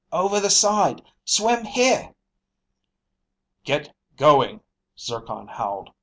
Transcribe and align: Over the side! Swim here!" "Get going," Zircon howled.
Over 0.11 0.39
the 0.39 0.49
side! 0.49 1.03
Swim 1.25 1.63
here!" 1.63 2.15
"Get 3.63 3.95
going," 4.17 4.61
Zircon 4.97 5.47
howled. 5.47 5.91